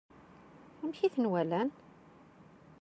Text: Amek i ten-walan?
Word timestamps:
Amek 0.81 0.99
i 1.05 1.09
ten-walan? 1.13 1.69